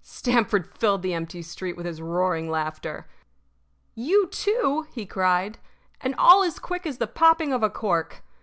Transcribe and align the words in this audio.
Stamford 0.00 0.74
filled 0.78 1.02
the 1.02 1.12
empty 1.12 1.42
street 1.42 1.76
with 1.76 1.84
his 1.84 2.00
roaring 2.00 2.48
laughter. 2.50 3.06
"You 3.94 4.26
too!" 4.28 4.86
he 4.90 5.04
cried. 5.04 5.58
"And 6.00 6.14
all 6.14 6.42
as 6.42 6.58
quick 6.58 6.86
as 6.86 6.96
the 6.96 7.06
popping 7.06 7.52
of 7.52 7.62
a 7.62 7.68
cork. 7.68 8.22